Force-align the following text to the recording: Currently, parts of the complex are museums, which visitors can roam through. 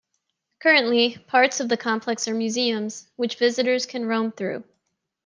Currently, 0.63 1.19
parts 1.27 1.59
of 1.59 1.69
the 1.69 1.77
complex 1.77 2.27
are 2.27 2.33
museums, 2.33 3.07
which 3.17 3.35
visitors 3.35 3.85
can 3.85 4.07
roam 4.07 4.31
through. 4.31 4.63